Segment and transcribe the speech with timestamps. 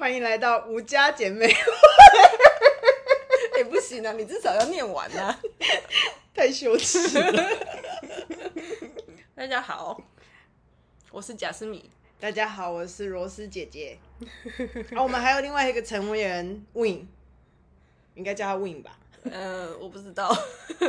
[0.00, 1.46] 欢迎来到吴家姐妹。
[3.58, 5.38] 也， 不行啊，你至少要念完啊，
[6.34, 7.44] 太羞耻了。
[9.36, 10.00] 大家好，
[11.10, 11.90] 我是贾斯米。
[12.18, 13.98] 大家好，我是罗斯姐姐。
[14.96, 17.06] 啊，我们还有另外一个成员 Win，
[18.14, 18.98] 应该叫他 Win 吧？
[19.30, 20.28] 呃，我不知道。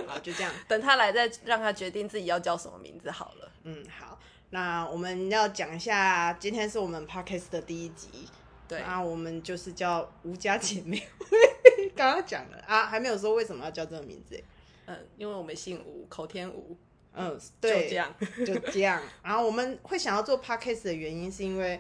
[0.08, 3.52] 好，就这样，等他来再让他决定自己要叫什么名字好了。
[3.64, 4.18] 嗯，好。
[4.52, 8.30] 那我们要讲一下，今天是我们 Podcast 的第一集。
[8.72, 11.06] 对，那我们就是叫吴家 姐妹。
[11.94, 14.42] 刚刚讲了啊，还没有说为什么要叫这个名字。
[14.86, 16.78] 嗯，因为我们姓吴，口天吴。
[17.14, 19.04] 嗯，对，就这样，就这样。
[19.22, 21.76] 然后我们会想要做 Podcast 的原因，是因为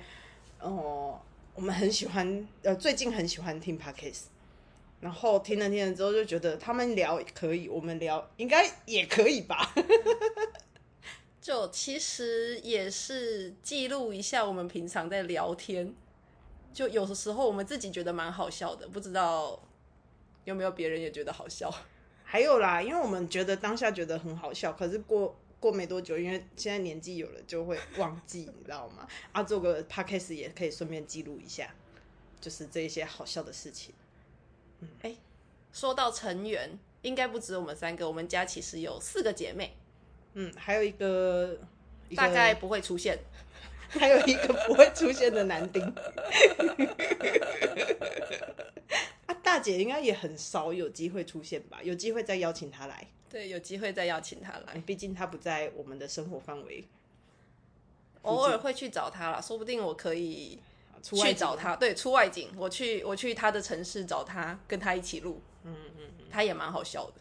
[0.59, 1.19] 哦、呃，
[1.55, 4.23] 我们很喜欢，呃，最近很喜欢听 Podcast。
[4.99, 9.73] 然后听了听了之后，就觉得他们聊可以，我们聊应该也可以吧。
[11.41, 15.91] 就其实也是记录一下我们平常在聊天，
[16.73, 19.61] 就有的时候我们自己觉得蛮好笑的，不知道
[20.45, 21.73] 有没有别人也觉得好笑。
[22.23, 29.05] 还有啦，因为我们觉得当下觉得很好笑，可是过过没多久，因为现在年纪有了就会忘记， 你知道吗？
[29.33, 31.75] 啊，做个 podcast 也可以顺便记录一下，
[32.39, 33.93] 就是这一些好笑的事情。
[34.79, 35.15] 嗯，哎，
[35.73, 39.75] 说到成员，应该不止我们三个，我们家其实有四个姐妹。
[40.33, 41.59] 嗯，还有一个，
[42.07, 43.19] 一个大概不会出现，
[43.91, 45.83] 还有一个不会出现的男丁。
[49.25, 51.79] 啊，大姐应该也很少有机会出现吧？
[51.83, 53.07] 有机会再邀请她来。
[53.29, 54.81] 对，有机会再邀请她来。
[54.85, 56.83] 毕竟她不在我们的生活范围，
[58.23, 60.59] 偶尔会去找她啦，说不定我可以
[61.01, 61.75] 去找她。
[61.75, 65.41] 对，出外景，我去我去她的城市找她，跟她一起录。
[65.63, 67.13] 嗯嗯嗯，她也蛮好笑的。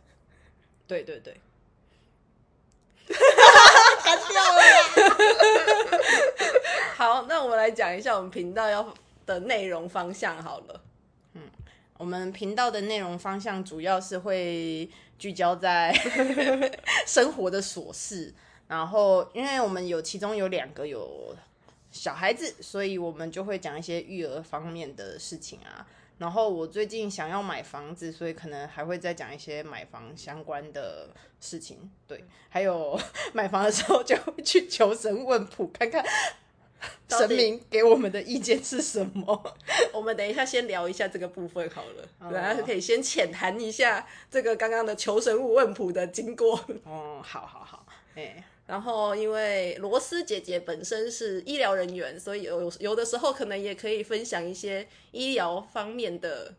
[0.87, 1.37] 对对对。
[6.97, 8.95] 好，那我们来讲一下我们频道要
[9.27, 10.83] 的内容方向好了。
[11.35, 11.43] 嗯，
[11.97, 14.89] 我们频道的内容方向主要是会
[15.19, 15.93] 聚焦在
[17.07, 18.35] 生活的琐事，
[18.69, 21.35] 然后因为我们有其中有两个有
[21.91, 25.87] 小孩子，所以我们就会讲一些育儿方面的事情啊。
[26.21, 31.09] 然后我最近想要买房子，所以可能还会再讲一些买房相关的
[31.41, 31.91] 事情。
[32.07, 33.01] 对，还有
[33.33, 36.05] 买房的时候就会去求神问卜，看看
[37.09, 39.57] 神明给我们的意见是什么。
[39.95, 46.63] 我们等一下先聊一下这个部分好了，然后可以先浅谈一下这个刚刚的求神问卜的经过。
[46.85, 48.45] 哦，好好好，哎。
[48.71, 56.55] 然后，因为罗斯姐姐本身是医疗人员，所以有有的时候可能也可以分享一些医疗方面的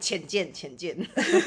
[0.00, 0.96] 浅见浅见。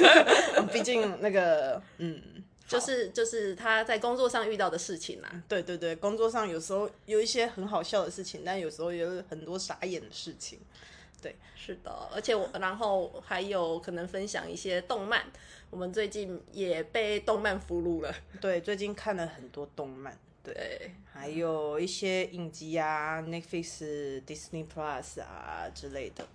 [0.71, 2.21] 毕竟那个，嗯，
[2.67, 5.43] 就是就是他在工作上遇到的事情啦。
[5.49, 10.59] 对对对，工作上有时候有一些很好笑的事情，但有时候也有很多傻眼的事情。
[11.21, 15.25] 对，是的，而且我然后还有可能分享一些动漫。
[15.69, 18.15] 我们最近也被动漫俘虏了。
[18.39, 26.25] 对，最近看了很多动漫，对，对还有一些影集啊，Netflix、Disney Plus 啊之类的。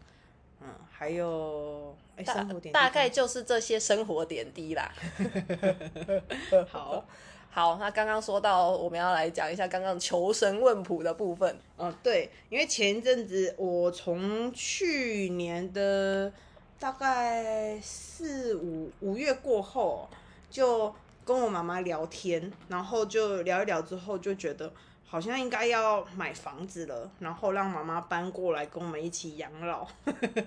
[0.60, 4.92] 嗯，还有哎，生活点滴大概就是这些生活点滴啦。
[6.68, 7.06] 好
[7.54, 11.54] 好，那刚刚说到我们要来讲一下刚刚求神问卜的部分。
[11.76, 16.32] 嗯，对，因为前一阵子我从去年的。
[16.78, 20.08] 大概四五五月过后，
[20.50, 20.92] 就
[21.24, 24.72] 跟我妈妈聊天，然后就聊一聊之后，就觉得
[25.06, 29.86] 好像应该要买房子了，然后让妈妈搬过来跟我们一起养老。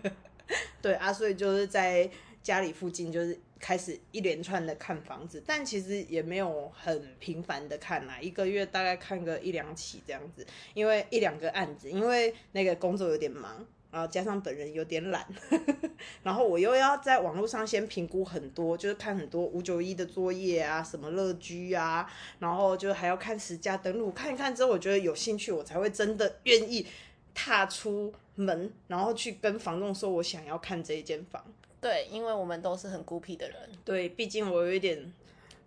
[0.82, 2.10] 对啊，所以就是在
[2.44, 13.66] 家里附近，就是开始一连串的看房子，但其实也没有很频繁的看啦，一个月大概看个一两起这样子，因为一两个案子，因为那个工作有点忙。
[13.92, 15.26] 然后加上本人有点懒，
[16.22, 22.06] 然后我又要在网络上先评估很多，就是看很多五九一的作业啊，什么乐居啊，
[22.40, 26.86] 然后就还要看实价登录，看一看之后，我觉得有兴趣，我才会真的愿意
[27.34, 31.42] 踏出门，然后去跟房东说我想要看这一间房。
[31.86, 35.14] 对，因为我们都是很孤僻的人，对，毕竟我有一点、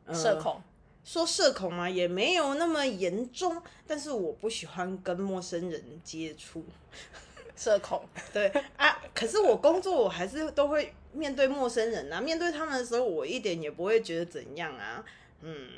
[0.05, 0.61] 呃、社恐，
[1.05, 6.65] 说社恐嘛，也没有那么严重，但是我不喜欢跟陌生人接触。
[7.55, 15.05] 社恐，对啊，可是我工作我还是都会面对陌生人啊，面对他们的时候，我一点也不会觉得怎样啊，
[15.43, 15.69] 嗯，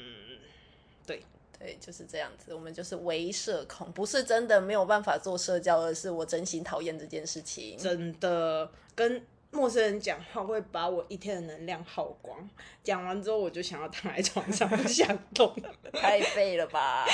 [1.06, 1.22] 对。
[1.58, 12.48] 对，就是这样子，我们就是微社恐，不是真的没有办法做社交，而是我真心讨厌这件事情，真的跟陌生人讲话会把我一天的能量耗光。
[12.84, 15.54] 讲完之后，我就想要躺在床上不想动，
[15.92, 17.04] 太废了吧？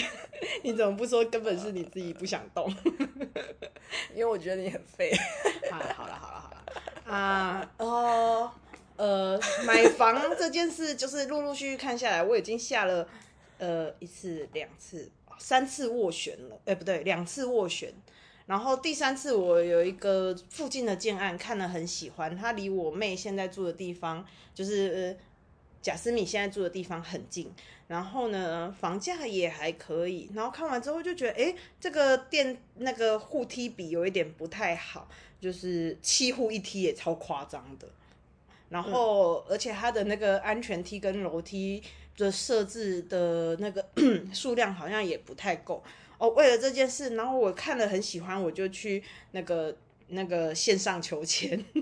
[0.62, 2.74] 你怎么不说根本是你自己不想动？
[4.14, 5.12] 因为我觉得你很废。
[5.70, 8.50] 好了好了好了好了啊哦
[8.96, 13.06] 呃，买房这件事就是陆陆续续看下来，我已经下了
[13.58, 17.92] 呃一次两次三次斡旋了，哎、欸、不对，两次斡旋。
[18.46, 24.24] 然后第三次我有一个附近的建案看了很喜欢，它离我妹现在住的地方
[24.54, 25.16] 就是
[25.80, 27.50] 贾斯米现在住的地方很近，
[27.88, 30.30] 然后呢房价也还可以。
[30.34, 35.08] 然后看完之后就觉得，哎，这个店那个户梯比有一点不太好，
[35.40, 37.88] 就是七户一梯也超夸张的。
[38.68, 41.82] 然后、嗯、而且它的那个安全梯跟楼梯
[42.16, 43.86] 的设置的那个
[44.32, 45.82] 数量好像也不太够。
[46.18, 49.02] 哦，为了这件事，然后我看了很喜欢，我就去
[49.32, 49.76] 那个
[50.08, 51.50] 那个线上求签。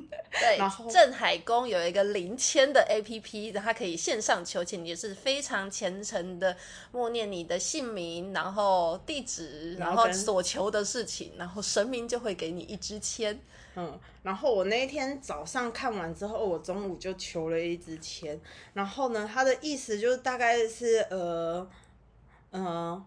[0.41, 6.57] 对，然后镇海宫有一个零签的 APP，它可以线上求签，也是非常虔诚的
[6.91, 13.39] 默念你的姓名，然后地址，然后所求的事情，然后神明就会给你一支签。
[13.77, 18.41] 嗯，然后我那一天早上看完之后，我中午就求了一支签，
[18.73, 21.69] 然后呢，它的意思就是大概是呃，
[22.53, 23.05] 嗯、呃。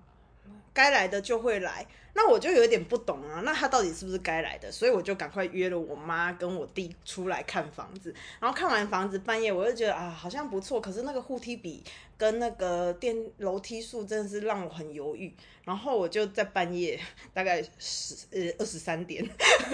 [0.73, 4.69] 该来的就会来，那我就有点不懂啊，那他到底是不是该来的？
[4.69, 11.81] 所以我就赶快约了我妈跟我弟出来看房子，然后看完房子半夜我就觉得啊，好像不错，可是那个户梯比
[12.17, 15.33] 跟那个电楼梯数真的是让我很犹豫，
[15.63, 16.99] 然后我就在半夜
[17.33, 19.25] 大概十呃二十三点，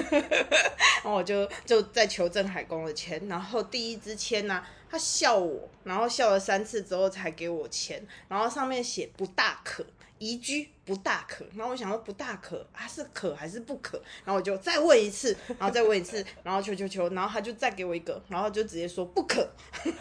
[1.01, 9.83] 然后我就就在求镇海公的签，然后第一支签呢，他笑我，然后笑了三次之后才给我签，然后上面写不大可。
[10.21, 13.97] 宜居不大可，然后我想说不大可，啊是可还是不可？
[14.23, 19.49] 然后我就再问一次，然后再问一次， 然后求求求，然后他就再给我一个，然后就直接说不可，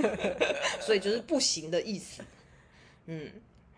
[0.78, 2.22] 所以就是不行的意思。
[3.06, 3.32] 嗯，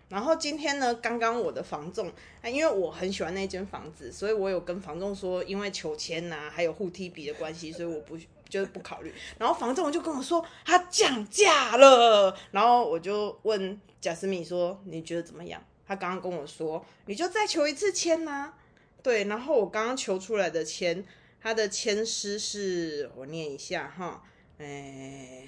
[0.09, 2.11] 然后今天呢，刚刚我的房仲，
[2.43, 8.19] 啊因为我很喜欢那间房子，所以我有跟房仲说，因为求签呐，还有护梯比的关系，所以我不
[8.51, 9.15] 就是不考虑。
[9.39, 15.63] 然后房仲就跟我说他降价了，然后我就问贾斯米说，你觉得怎么样？
[15.87, 18.59] 他刚刚跟我说，你就再求一次签呐、啊，
[19.03, 19.25] 对。
[19.25, 21.05] 然后我刚刚求出来的签，
[21.41, 24.23] 他的签诗是我念一下哈，
[24.59, 25.47] 哎，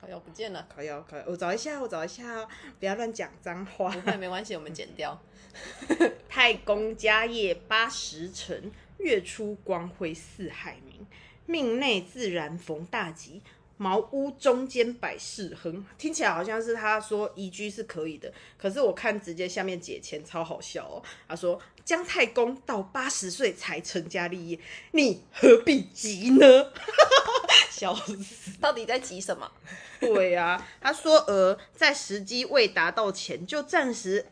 [0.00, 2.48] 靠腰不见了，靠腰靠腰，我找一下，我找一下，
[2.80, 3.90] 不要乱讲脏话。
[3.90, 5.20] 不会，没关系，我们剪掉。
[6.28, 11.06] 太公家业八十成，月出光辉四海明，
[11.46, 13.42] 命内自然逢大吉。
[13.78, 21.02] 茅屋中间摆事亨，听起来好像是他说宜居是可以的，可是我看直接下面解签超好笑哦。
[21.26, 24.58] 他说姜太公到八十岁才成家立业，
[24.92, 26.46] 你何必急呢？
[27.70, 28.50] 笑死！
[28.60, 29.50] 到底在急什么？
[30.00, 34.26] 对呀、啊，他说呃，在时机未达到前，就暂时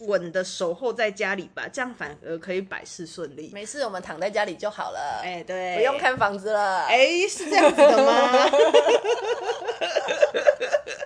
[0.00, 3.50] 稳的守候在家里吧，这样反而可以百事顺利。
[3.52, 5.20] 没事，我们躺在家里就好了。
[5.22, 6.84] 哎，对，不用看房子了。
[6.84, 8.50] 哎，是这样子的吗？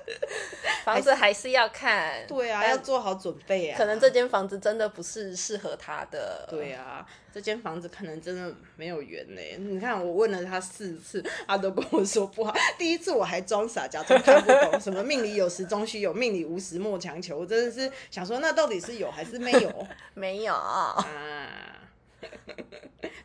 [0.85, 3.77] 房子还是要看，对啊，要做好准备啊。
[3.77, 6.47] 可能这间房子真的不是适合他的。
[6.49, 9.41] 对啊，这间房子可能真的没有缘呢。
[9.59, 12.55] 你看，我问了他四次，他都跟我说不好。
[12.79, 17.39] 第一次我还装傻，假装看不懂，什么命里有时终须有，命里无时莫强求。
[17.39, 19.87] 我真的是想说，那到底是有还是没有？
[20.15, 21.05] 没有啊。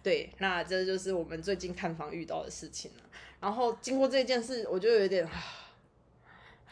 [0.03, 3.03] 对，那这就是我们最近看房遇到的事情了。
[3.39, 5.25] 然后经过这件事，我就有点。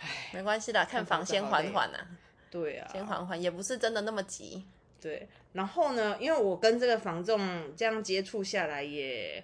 [0.01, 2.08] 唉，没关系的，看房先缓缓啊。
[2.50, 4.65] 对啊，先缓缓，也不是真的那么急。
[5.00, 9.43] 对，然后呢，因为我跟这个房仲这样接触下来也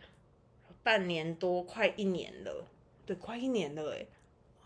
[0.83, 2.65] 半年多，快一年了。
[3.05, 4.05] 对，快一年了哎。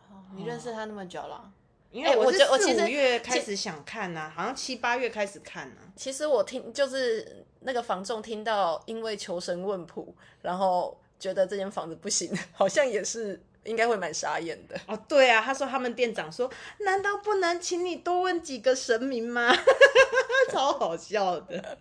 [0.09, 1.51] 哦，你认识他那么久了？
[1.91, 5.81] 因为我是四五月开始想看呐，好像七八月开始看呢。
[5.95, 13.39] 其实我听就是那个房仲听到，因为求神问卜，然后觉得这间房子不行， 好像也是。
[13.63, 14.99] 应该会蛮傻眼的哦。
[15.07, 16.49] 对啊，他说他们店长说，
[16.79, 19.53] 难道不能请你多问几个神明吗？
[20.51, 21.77] 超好笑的。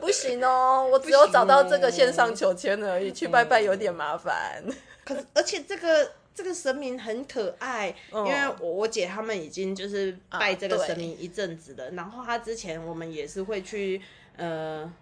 [0.00, 4.62] 不行哦，我只有找到这个线上求签而已，去拜拜有点麻烦。
[5.04, 11.90] 可是，而且这个这个神明很可爱，因为我我姐他们已经就是拜这个神明一阵子了。
[11.92, 14.00] 然后他之前我们也是会去
[14.36, 14.92] 呃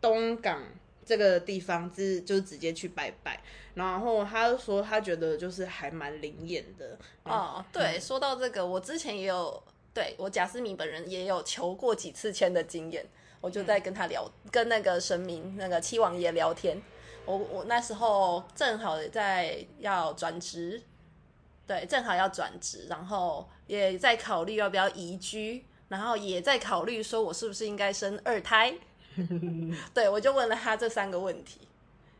[0.00, 0.62] 东港。
[1.06, 3.40] 这个地方是就直接去拜拜，
[3.74, 7.64] 然后他说他觉得就是还蛮灵验的哦。
[7.72, 9.62] 对，嗯、说到这个，我之前也有
[9.94, 13.06] 对我贾斯敏本人也有求过几次签的经验，
[13.40, 16.82] 我就在跟他聊，嗯、跟那个神明那个七王爷聊天，
[17.24, 20.82] 我我那时候正好在要转职，
[21.68, 28.76] 对，正好要转职，然后也在考虑要不要移居，然后也在考虑说我是不是应该生二胎。
[29.94, 31.60] 对，我就问了他这三个问题。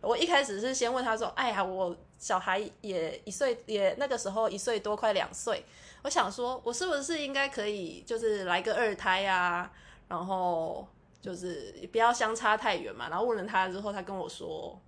[0.00, 5.64] 我一开始是先问他说：“哎呀，我小孩也一岁，也那个时候一岁多，快两岁。
[6.02, 9.68] 我想说，我是不是应该可以，就是来个二胎啊？
[10.06, 10.86] 然后
[11.20, 13.08] 就是不要相差太远嘛。
[13.08, 14.78] 然后问了他之后，他跟我说：‘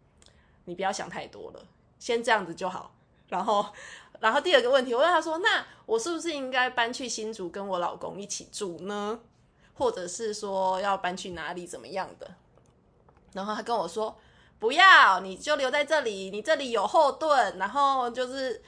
[0.66, 1.66] 你不要想太多了，
[1.98, 2.94] 先这样子就好。’
[3.28, 3.66] 然后，
[4.20, 9.18] 然后第二个问题，我问他说：‘那我是不是应该搬去新竹跟我老公一起住呢？
[9.78, 12.30] 或者是说要搬去哪里怎么样的？’
[13.32, 14.18] 然后他跟我说。”
[14.60, 18.60] 不要，你就留在这里，你这里有后盾，然后就是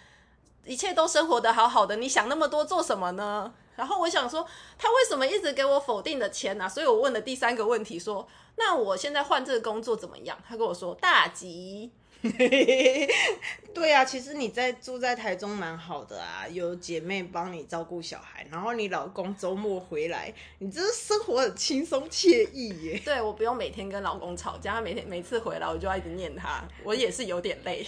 [0.64, 3.52] 一切都生活得好好的，你想那么多做什么呢？
[3.74, 4.46] 然后我想说，
[4.78, 6.68] 他为什么一直给我否定的钱呢？
[6.68, 10.38] 所以我问了第三个问题，说，那我现在换这个工作怎么样？
[10.48, 11.90] 他跟我说大吉。
[13.72, 23.00] 对啊，其实你在住在台中蛮好的啊，有姐妹帮你照顾小孩，然后你老公周末回来，你这生活很轻松惬意耶。
[23.06, 27.86] 对，我不用每天跟老公吵架，他每天每次回来我就要一直念他，我也是有点累。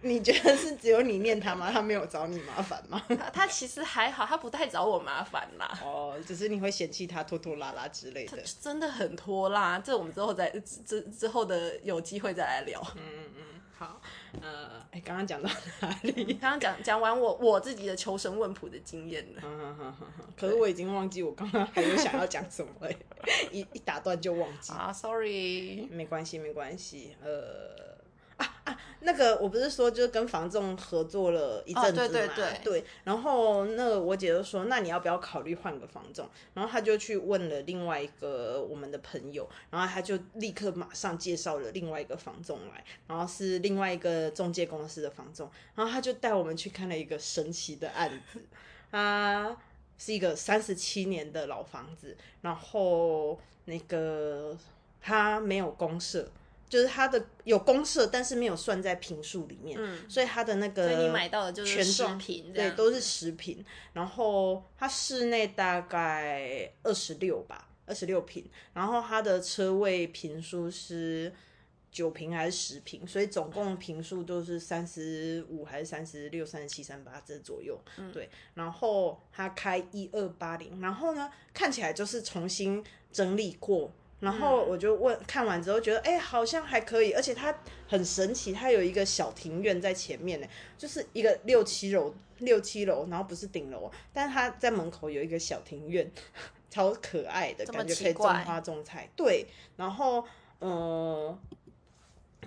[0.00, 1.70] 你觉得是只有你念他吗？
[1.72, 3.02] 他没有找你麻烦吗？
[3.08, 5.76] 他， 他其实还好，他不太找我麻烦啦。
[5.84, 8.38] 哦，只是你会嫌弃他拖拖拉拉之类的。
[8.60, 12.80] 真的很拖拉，这我们之后再之之后的有机会再来聊。
[12.96, 13.42] 嗯嗯嗯，
[13.76, 14.00] 好，
[14.40, 15.50] 呃，哎，刚刚讲到
[15.80, 16.34] 哪里？
[16.40, 19.42] 刚刚讲讲完我我自己的求神问卜的经验了。
[19.44, 20.24] 嗯嗯嗯嗯。
[20.36, 22.90] 可是我已经忘记我刚刚还有想要讲什么了，
[23.50, 24.72] 一一打断就忘记。
[24.72, 27.87] 啊，sorry，没关系没关系，呃。
[28.38, 36.28] 啊啊，那个我不是说就是跟房仲合作了一阵子嘛，哦、对对对，对，然后那个我姐就说，那你要不要考虑换个房仲？
[36.54, 48.40] 然后她就去问了另外一个我们的朋友，然后他就立刻马上介绍了另外一个房仲来，然后是另外一个中介公司的房仲，然后他就带我们去看了一个神奇的案子，
[48.92, 49.56] 啊，
[49.98, 54.56] 是一个三十七年的老房子，然后那个
[55.00, 56.30] 他没有公设。
[56.68, 63.64] 就是它的有公设，但是没有算在平数里面，嗯，所以它的那个，所以你买到的就是十平，对，都是十平。
[63.94, 68.44] 然后它室内大概二十六吧，二十六平。
[68.74, 71.32] 然后它的车位平数是
[71.90, 73.06] 九平还是十平？
[73.06, 78.28] 所以总共平数都是三十五还是三十六、三十七、三十八这左右，嗯，对。
[78.54, 83.90] 然后它开一二八零，然后呢，看起来就是重新整理过。
[84.20, 87.54] 然后我就问，看完之后觉得，哎，好像还可以，而且它
[87.86, 90.46] 很神奇，它有一个小庭院在前面呢，
[90.76, 96.10] 就是一个六七楼，六七楼，然后不是顶楼，但是它在门口有一个小庭院，
[96.68, 99.08] 超可爱的感觉，可以种花种菜。
[99.14, 99.46] 对，
[99.76, 100.24] 然后，
[100.58, 101.38] 嗯、呃，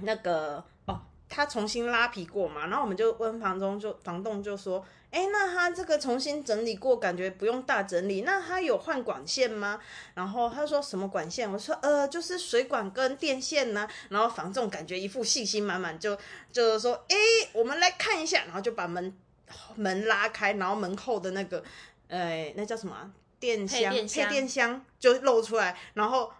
[0.01, 1.00] 那个哦，
[1.30, 4.84] 他重新拉皮过嘛，然后我们就问房东，就房东就说。
[5.12, 8.22] 哎，那他这个重新整理过，感觉不用大整理。
[8.22, 9.77] 那他有换管线吗？
[10.13, 11.51] 然后他说什么管线？
[11.51, 13.86] 我说呃，就是水管跟电线呢。
[14.08, 16.18] 然后房仲感觉一副信心满满，就
[16.50, 17.15] 就是说，哎，
[17.51, 18.46] 我们来看一下。
[18.46, 19.13] 然后就把门
[19.75, 21.62] 门拉开，然后门后的那个，
[22.08, 23.12] 呃，那叫什么？
[23.38, 25.77] 电箱，配电箱，配电箱就露出来。
[25.94, 26.32] 然后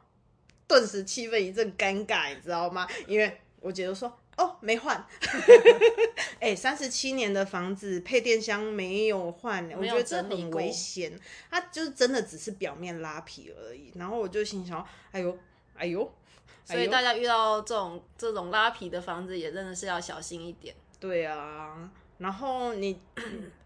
[0.66, 2.88] 顿时气氛一阵尴尬，你知道吗？
[3.06, 4.18] 因为我姐就说。
[4.38, 4.96] 哦，没换，
[6.40, 11.20] 哎、欸，三十七年的房子配电箱没有换，我觉得这很危险。
[11.50, 13.92] 它就是真的只是表面拉皮而已。
[13.96, 15.38] 然后我就心想，哎呦，
[15.76, 16.12] 哎呦，
[16.66, 20.74] 所以大家遇到这种这种拉皮的房子，也真的是要小心一点。
[21.00, 23.00] 对啊，然后你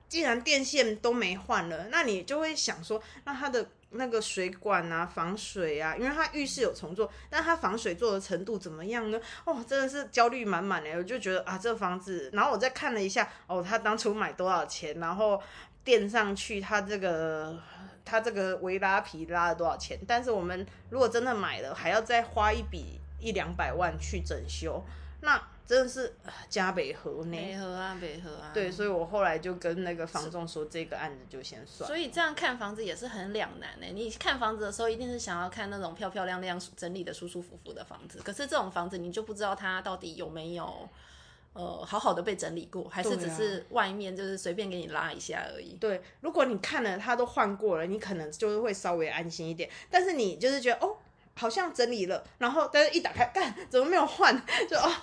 [0.08, 3.68] 既然电线都没换了，那你就会想说，那它的。
[3.98, 9.18] 那个水管啊，防水啊，因为它浴室有重做，但它防水做的程度怎么样呢？
[9.46, 15.42] 哦，真的是焦虑满满的，我就觉得啊，这房子，然后我再看了一下，哦，他当初买多少钱，然后
[15.86, 17.58] 垫上去，他这个
[18.04, 19.98] 他这个维拉皮拉了多少钱？
[20.06, 24.84] 但是我们如果真的买了，还要再花一笔一两百万去整修，
[25.22, 25.42] 那。
[25.68, 26.14] 真的是
[26.48, 28.52] 加北河呢，北河啊，北河啊。
[28.54, 31.88] 对，所以我后来就跟那个房仲说，这个案子就先算。
[31.88, 33.88] 所以这样看房子也是很两难呢。
[33.92, 38.20] 你看房子的时候，一定是想要看那种漂漂亮亮、整理的舒舒服服的房子。
[38.24, 40.88] 可是这种房子，你就不知道它到底有没有
[41.54, 45.74] 呃好好的被整理过，还是只是外面就是随便给你拉一下而已。
[45.78, 49.68] 对，如果你看了它都换过了，你可能就是会稍微安心一点。
[49.90, 50.98] 但是你就是觉得哦，
[51.34, 54.40] 好像整理了，然后但是一打开，干怎么没有换？
[54.70, 54.94] 就哦。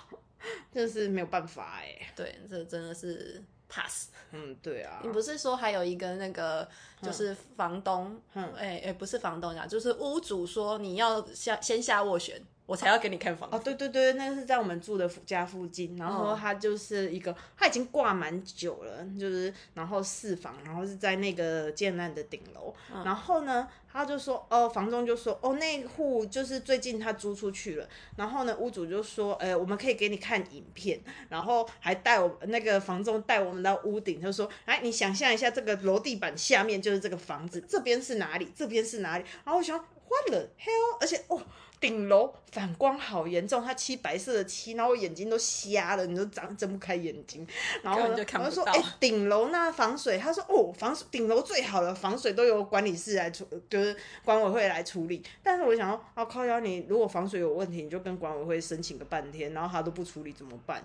[0.73, 4.09] 真的是没有办法哎，对，这真的是 pass。
[4.33, 5.01] 嗯，对啊。
[5.03, 6.69] 你不是说还有一个那个，
[7.03, 13.57] 就是房东，嗯，哎哎，不是房东呀，就是屋主说你要下先下斡旋，我才要给你看房子。
[13.57, 38.49] 哦，对对对，那个是在我们住的家附近，然后它就是一个，它已经挂蛮久了，就是然后四房，然后是在那个建案的顶楼，嗯、然后呢，他就说，哦，房东就说，哦，那户就是最近他租出去了，然后呢，屋主就说，呃，我们可以给你看影片，然后还带我那个房东带我们到屋顶，就说，哎，你想象一下，这个楼地板下面就是这个房子，这边是哪里？
[38.55, 39.25] 这边是哪里？
[39.45, 40.99] 然后我想，What the hell？
[41.01, 41.41] 而且，哦。
[41.83, 47.45] 顶楼反光好严重，它漆白色的漆，然后我眼睛都瞎了，你都睁睁不开眼睛。
[47.83, 55.25] 然后就我就说，哎、欸，顶楼那防水，他说，哦，防水顶楼最好了，防水都由管理室来处，就是管委会来处理。
[55.43, 60.85] 但是我想说，啊，靠腰，你如果防水有问题，你就跟管委会申请个半天，然后他都不处理怎么办？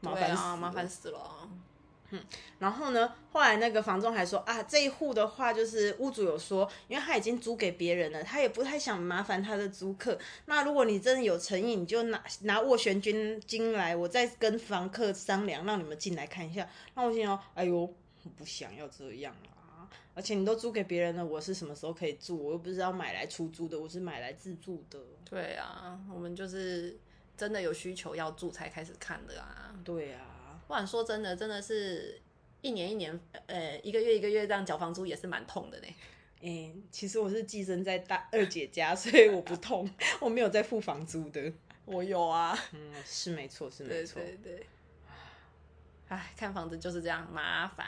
[0.00, 1.48] 麻烦死，啊，麻烦死了。
[2.10, 2.22] 嗯，
[2.60, 10.16] 然后呢，后来那个房东还说啊，这一户的话，就是屋主有说，因为他已经租给别人了，他也不太想麻烦他的租客。
[10.44, 16.68] 那如果你真的有诚意，你就拿拿斡旋金金来，我再跟房客商量，让你们进来看一下。
[16.94, 19.90] 那我心想，哎呦，我不想要这样啊！
[20.14, 22.36] 而且你都租给别人了，我是什么时候可以住？
[22.36, 24.98] 我又不是要买来出租的，我是买来自住的。
[25.28, 26.96] 对啊，我们就是
[27.36, 29.74] 真的有需求要住才开始看的啊。
[29.84, 30.35] 对啊。
[30.66, 32.20] 不然说真的，真的是
[32.60, 35.86] 一年一年，呃，一个月一个月这样缴房租也是蛮痛的呢。
[36.40, 39.88] 哎、欸，其实我是寄生在大二姐家，所以我不痛，
[40.20, 41.52] 我没有在付房租的。
[41.84, 44.66] 我有啊，嗯，是没错，是 没错，对对对。
[46.08, 47.86] 哎，看房子就是这样麻烦。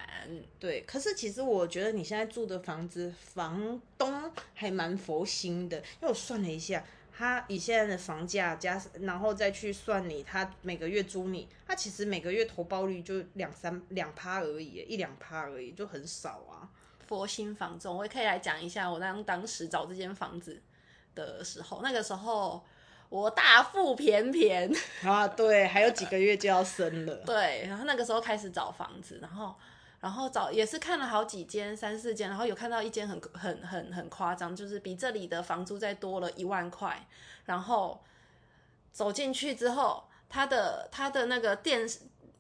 [0.59, 6.85] 对，可是其实我觉得你现在住的房子，房东还蛮佛心的，因为我算了一下。
[7.19, 16.71] 他以现在的房价加，然后再去算你，他每个月租你，他其实每个月投报率就两三两趴而已，一两趴而已，就很少啊。
[17.09, 20.63] 佛心房中，我也可以来讲一下，我当当时找这间房子
[21.17, 22.65] 的时候，那个时候
[23.09, 24.73] 我大腹便便
[25.03, 29.53] 啊，对，还有几个月就要生了，对，然后那个时候开始找房子，然后。
[30.01, 37.05] 然后找也是看了好几间，三四间，然后有看到一间很很很很夸张，就是比这里的房租再多了一万块。
[37.47, 38.01] 然后
[38.93, 41.99] 走进去之后，他的他的那个电视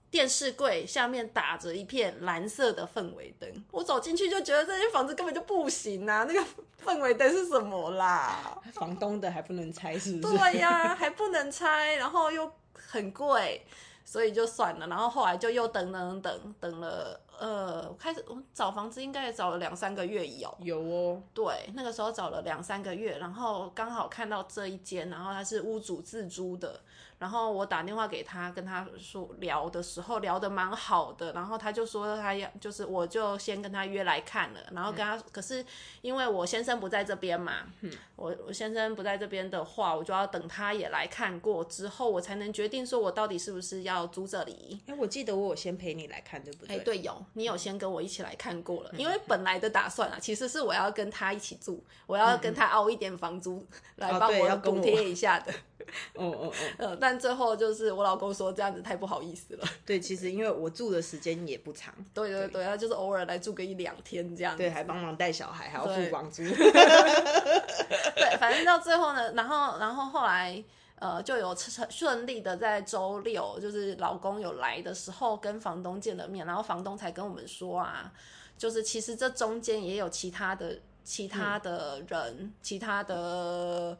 [0.08, 6.24] 电视柜下面打着一片蓝色的氛围灯，我走进去就觉得这间房子根本就不行啊！
[6.28, 6.40] 那个
[6.85, 8.56] 氛围灯是什么啦？
[8.72, 10.38] 房东的还不能拆是不是？
[10.38, 13.66] 对呀，还不能拆，然后又很贵，
[14.04, 14.87] 所以就算了。
[14.87, 17.20] 然后后来就又等等等等了。
[17.38, 26.81] 呃，开始我找房子应该也找了两三个月有，有哦，对，那个时候找了两三个月，然后刚好看到这一间，然后他是屋主自租的。
[27.18, 35.64] 然后我打电话给他，跟他说聊的时候聊的蛮好的，然后他就说他要就是我就先跟他约来看了，然后跟他、嗯、可是
[36.01, 44.81] 因为我先生不在这边嘛，嗯、我我先生不在这边的话，我就要等他也来看过之后，我才能决定说我到底是不是要租这里。
[44.87, 46.77] 哎，我记得我有先陪你来看，对不对？
[46.77, 53.64] 哎，对，有你有先跟我一起来看过了，嗯、因为本来的打算啊，其实是我要跟他一起住，我要跟他凹一点房租、
[53.96, 55.52] 嗯、来帮我补贴一下的。
[56.14, 59.66] 哦哦哦， 但最后就是我老公说这样子太不好意思了。
[59.86, 61.94] 对，其实因为我住的时间也不长。
[62.12, 64.58] 对对对，他就是偶尔来住个一两天这样子。
[64.58, 66.42] 对，还帮忙带小孩，还要付房租。
[66.42, 70.62] 对，反正到最后呢，然后然后后来
[71.00, 71.54] 呃就有
[71.90, 78.12] 顺利的在周六，就是老公有来的时候跟房东见了面，然后房东才跟我们说啊，
[78.56, 83.96] 就是其实这中间也有其他的其他的人，嗯、其他的。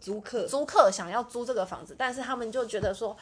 [0.00, 3.14] 租客租客想要租这个房子，但是他们就觉得说，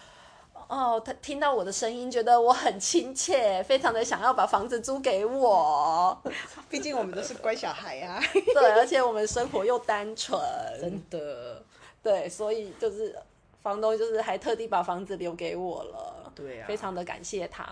[0.68, 6.16] 哦，他听到我的声音，觉得我很亲切，非常的想要把房子租给我。
[6.70, 8.22] 毕竟我们都是乖小孩呀、啊，
[8.54, 10.40] 对，而且我们生活又单纯，
[10.80, 11.60] 真的，
[12.02, 13.14] 对，所以就是
[13.60, 17.66] 房东就是还特地把房子留给我了，对啊，非常的感谢他。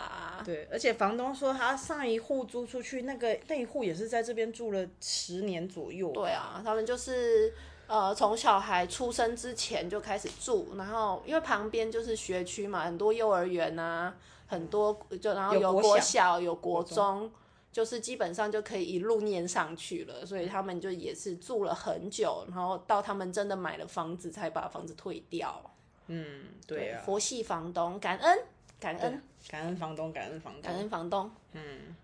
[0.44, 6.10] 对，而且房东说他上一户租出去，那个那一户也是在这边住了十年左右。
[6.12, 7.52] 对啊，他们就是。
[7.88, 14.12] 呃，从小孩出生之前就开始住，然后因为旁边就是学区嘛，很多幼儿园啊，
[14.48, 17.32] 很多就然后有国小有国中，国中
[17.76, 25.62] 就是基本上就可以一路念上去了，所以他们就也是住了很久，然后到他们真的买了房子才把房子退掉。
[26.06, 28.38] 嗯，对啊，佛系房东，感恩
[28.80, 31.30] 感恩感恩房东，感恩房东，感恩房东。
[31.52, 31.94] 嗯，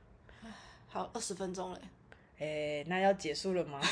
[0.91, 1.81] 好，二十分钟了。
[2.43, 3.79] 哎，那要结束了吗？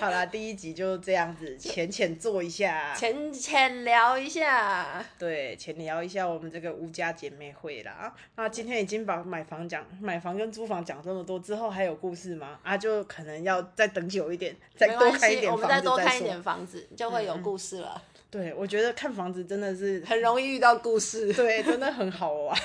[0.00, 8.12] 好啦，第一集就这样子，浅浅做一下，浅浅聊一下，对，浅聊一下我们这个吴家姐妹会啦。
[8.34, 12.58] 那今天已经把买房讲、买房跟租房讲这么多，之后还有故事吗？
[12.64, 17.94] 啊，就可能要再等久一点，再多看一点房子，我们再多看一点房子，就会有故事了。
[17.94, 22.58] 嗯对，我觉得看房子真的是很容易遇到故事，对，真的很好玩，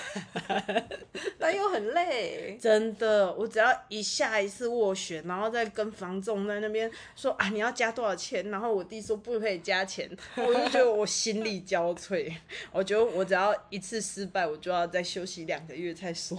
[1.40, 2.58] 但又很累。
[2.60, 8.50] 真的，我只要一下一次斡旋，然后再跟房仲在那边说啊，你要加多少钱？
[8.52, 12.34] 然后我弟说不可以加钱，我就觉得我心力交瘁。
[12.74, 16.38] 我觉得我只要一次失败，我就要再休息两个月再说。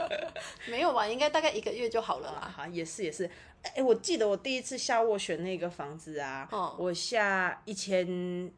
[0.66, 1.06] 没有吧？
[1.06, 2.54] 应该大概一个月就好了啦。
[2.56, 3.30] 哈，也是也是。
[3.74, 8.50] 哎，我记得我第一次下斡旋那个房子啊，哦、我下一千。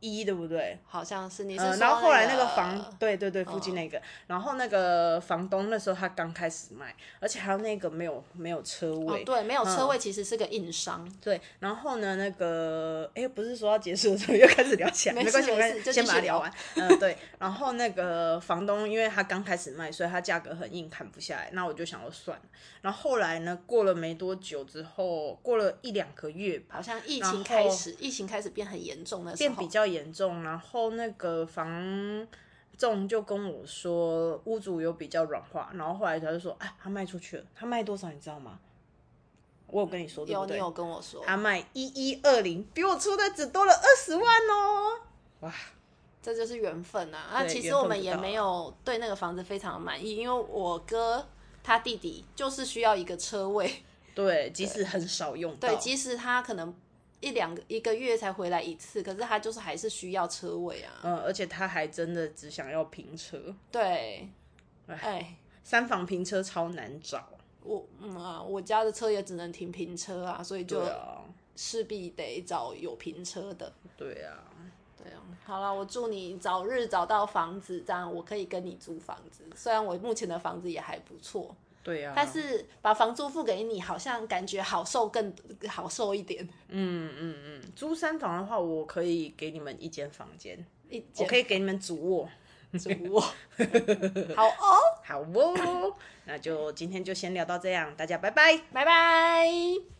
[0.00, 0.78] 一对不对？
[0.86, 11.16] 好像是你是、那个，然后后来那个房，对对对，附近那个，哦、然后那个房东那时候他刚开始卖，而且还有那个没有没有车位，哦、对，没有车位其实是个硬伤、嗯。
[11.20, 16.52] 对，然后呢，那个哎，不是说要结束的时候又开始聊起来， 没关系，没关系，先把它聊完。
[16.74, 17.16] 嗯， 对。
[17.38, 21.50] 然后那个房东因为他刚开始卖，所以他价格很硬，砍不下来。
[21.52, 22.44] 那我就想说算了。
[22.82, 32.26] 然后后来呢，过了没多久之后，过了一两个月吧，好像疫情开始，疫情开始变很严重的时候，变比较严重，然后那个房
[32.76, 38.58] 仲就跟我说，屋主有比较软化，然后后来他就说，哎，他卖出去了，他卖多少你知道吗？
[39.68, 40.56] 我有跟你说对不对？
[40.58, 45.00] 有，你有跟我说，他卖一一二零，比我出的只多了二十万哦，
[45.40, 45.52] 哇，
[46.22, 47.30] 这就是缘分啊！
[47.32, 51.26] 那其实我们也没有对那个房子非常满意，因为我哥
[51.62, 53.82] 他弟弟就是需要一个车位，
[54.14, 56.74] 对，即使很少用到，对，即使他可能。
[57.26, 60.92] 一两个一个月才回来一次，可是他就是还是需要车位啊。
[61.02, 63.52] 嗯，而且他还真的只想要平车。
[63.72, 64.28] 对，
[64.86, 67.28] 哎，三房平车超难找。
[67.64, 70.80] 我嗯啊，我家的车也只能停平车啊，所以就
[71.56, 73.72] 势必得找有平车的。
[73.96, 74.38] 对啊，
[74.96, 75.18] 对啊。
[75.44, 79.42] 好了，我祝你早日找到房子，这样我可以跟你租房子。
[79.56, 81.56] 虽然我目前的房子也还不错。
[81.86, 85.32] 对呀，但是把房租付给你，好像感觉好受更
[85.68, 86.42] 好受一点。
[86.66, 91.06] 嗯嗯嗯，租三房的话，我可以给你们一间房间，一间。
[91.18, 92.28] 我可以给你们主卧，
[92.72, 93.20] 主卧。
[94.34, 99.95] 好哦，好哦，那就今天就先聊到这样，大家拜拜，拜拜。